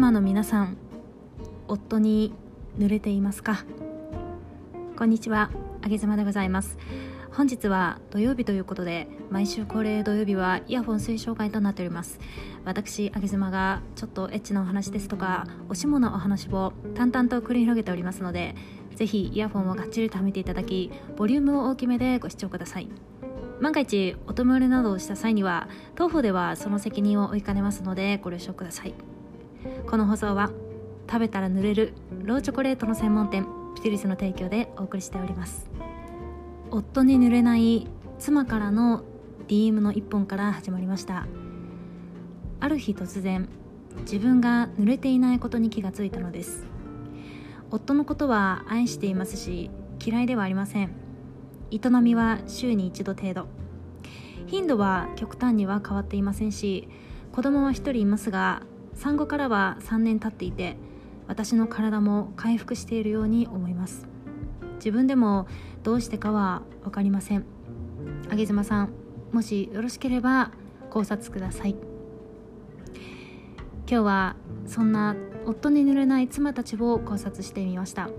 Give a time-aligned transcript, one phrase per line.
[0.00, 0.78] 妻の皆さん
[1.68, 2.32] 夫に
[2.78, 3.66] 濡れていますか？
[4.96, 5.50] こんにちは
[5.82, 6.78] あげ妻でございます。
[7.32, 12.18] 本日は土曜日ということで毎週恒例土曜日はイヤホン推奨会となっております。
[12.64, 18.54] 私あげ妻がちょっとエッチなお話ですとかおしものお話を淡々と繰り広げておりますので
[18.96, 22.88] ぜひイヤホンをがっちりとはめていただきボリュームを大きめでご視聴ください。
[23.60, 28.94] 万が一お泊まりなどをした際には当方ではその責任を負いかねますのでご了承ください。
[29.90, 30.52] この放送は
[31.08, 35.68] 食べたら濡れるローチョコレートの専門店ピテリスの提供でお送りしております。
[36.70, 37.88] 夫に濡れない
[38.20, 39.02] 妻からの
[39.48, 41.26] DM の一本から始まりました。
[42.60, 43.48] ある日突然
[44.02, 46.64] 自分が濡れていないことに気がついたのです。
[47.72, 50.92] 夫のことは愛していますし嫌いではありません。
[51.72, 53.48] 営みは週に一度程度。
[54.46, 56.88] 頻度は極端には変わっていませんし
[57.32, 58.62] 子供は1人いますが
[59.00, 60.76] 産後からは3年経っていて
[61.26, 64.06] 私の体も回復しているように思います。
[64.74, 65.46] 自分でも
[65.82, 67.46] どうしてかは分かりません。
[68.30, 68.90] あげ妻さん
[69.32, 70.50] もしよろしければ
[70.90, 71.76] 考察ください。
[73.88, 78.10] 今日はそんな夫に濡れない妻たちを考察してみました。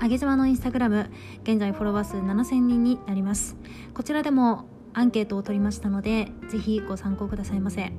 [0.00, 1.08] あげ妻のインスタグラム
[1.44, 3.56] 現在フォロワー数7000人になります。
[3.94, 7.90] こちらでもアンケートを取りましたのでぜひご参考くださいませ。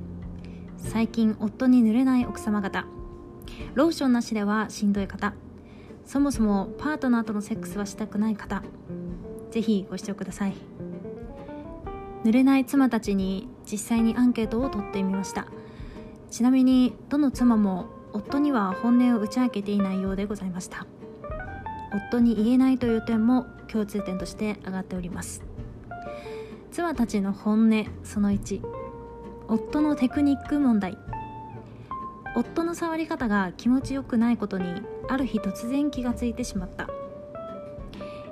[0.82, 2.86] 最近夫に濡れない奥様方。
[3.74, 5.34] ローションなしではしんどい方。
[6.04, 8.62] そもそもパートナーとのセックスはしたくない方。
[9.50, 10.54] ぜひご視聴ください。
[12.24, 15.46] 濡れない妻たちに実際にアンケートを取ってみました。
[16.30, 20.86] ちなみにどの妻も夫には本音を打ち明けていないようでございました。
[22.10, 25.42] 夫に言えないという点も共通点として挙がっております。
[26.70, 28.79] 妻たちの本音その1
[29.52, 30.96] 夫のテクニック問題。
[32.36, 36.88] 夫の触り方が気持ちよくないことにある日突然気がついてしまった。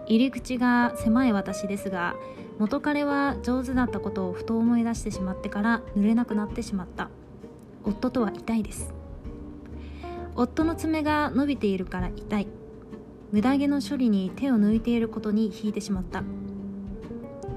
[0.06, 2.14] 入り口が狭い私ですが
[2.60, 7.10] 元彼は上手だったことをふと思い出してしまってから濡れなくなってしまった。
[7.82, 8.94] 夫とは痛いです。
[10.36, 12.46] 夫の爪が伸びているから痛い。
[13.32, 16.22] 無駄毛の処理に手を抜いていることに引いてしまった。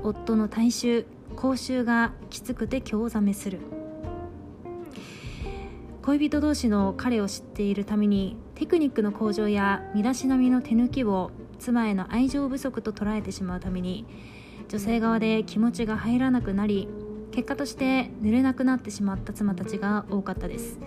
[0.02, 1.06] 夫の体臭
[1.42, 3.58] 口臭がきつくて興ざめする。
[6.04, 14.06] 恋人同士の彼を知っているためにテクニックの向上や身だしなみの手抜きを妻への愛情不足と捉えてしまうために
[14.70, 16.88] 女性側で気持ちが入らなくなり
[17.32, 20.80] 結果として濡れなくなってしまった妻たちが多かったです。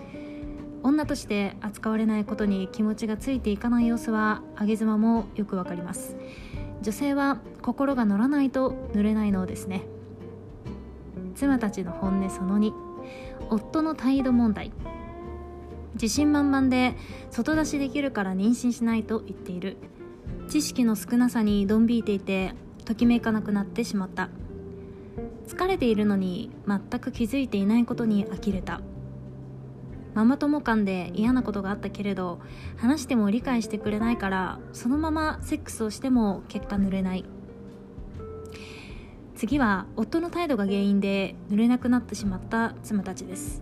[0.83, 6.15] 女として扱われないことに気持ちがついていかない様子は上げ妻もよくわかります。
[6.81, 9.83] 女性は心が乗らないと濡れないのですね。
[11.35, 12.73] 妻たちの本音その2
[13.49, 14.71] 夫の態度問題。
[15.93, 16.95] 自信満々で
[17.29, 19.77] 外出しできるから妊娠しないと言っている。
[20.47, 22.53] 知識の少なさにどんびいていて
[22.85, 24.29] ときめかなくなってしまった。
[25.47, 28.81] 疲れているのに全く気づいていないことに呆れた。
[30.13, 32.39] ママ友間で嫌なことがあったけれど
[32.77, 37.25] 話しても理解してくれないからそのままセックスをしても結果濡れない。
[39.35, 43.61] 次は夫の態度が原因で濡れなくなってしまった妻たちです。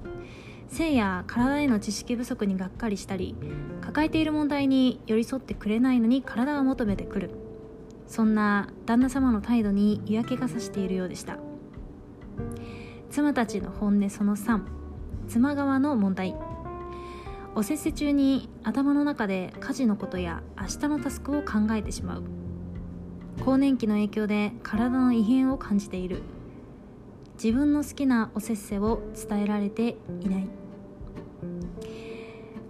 [0.68, 3.36] 性や体への知識不足にがっかりしたり
[3.82, 7.32] 抱えている問題に寄り添ってくれないのに体を求めてくる。
[8.08, 11.38] そんな旦那様の態度に嫌気がさしているようでした。
[13.10, 14.62] 妻たちの本音その3
[15.28, 16.36] 妻側の問題。
[17.56, 22.43] おせっせ中に頭の中で家事のことや明日のタスクを考えてしまう。
[23.46, 26.22] 更年期の影響で体の異変を感じている。
[27.36, 30.48] 自分の好きなおせっせを伝えられていない。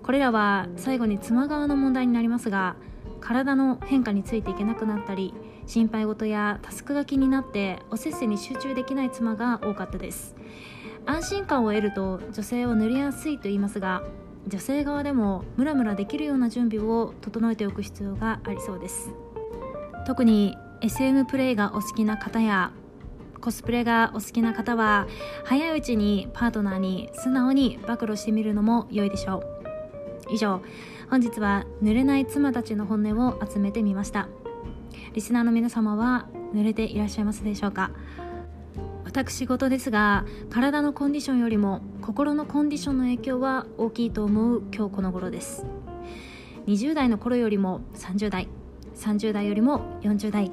[0.01, 2.75] これらは最後に妻側の問題になりますが
[3.21, 5.33] 体の変化についていけなくなったり
[5.65, 10.35] 心配事やタスクが気になっておせっせに集中できない妻が多かったです。
[11.05, 14.03] 安心感を得ると女性は塗りやすいと言いますが
[14.47, 19.11] 女性側でもムラムラできるような準備を整えておく必要がありそうです。
[20.05, 22.71] 特に SM プレイがお好きな方や
[23.39, 25.07] コスプレがお好きな方は
[25.43, 29.43] 早いうちにパートナーに素直に暴露してみるのも良いでしょ
[30.29, 30.33] う。
[30.33, 30.61] 以上
[31.09, 34.27] 本日は濡れない妻たちの本音を集めてみました。
[35.13, 37.91] リスナーの皆様は濡れていらっしゃいますでしょうか？
[39.05, 45.65] 私事ですが体のコンディションよりも心のコンディションの影響は大きいと思う今日この頃です。
[46.67, 48.47] 20代の頃よりも30代。
[48.95, 50.51] 30代よりも40代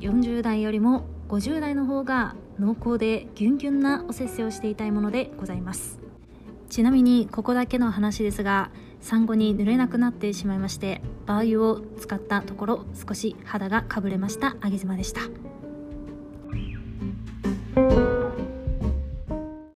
[0.00, 6.00] 40代よりも50代の方が濃厚でギュンギュンなおせっせをしていたいものでございます。
[6.68, 8.70] ちなみにここだけの話ですが
[9.00, 14.56] 産後に濡れなくなってしまいましてバー油を使ったところ少し肌がかぶれました。
[14.60, 15.20] あげ妻でした。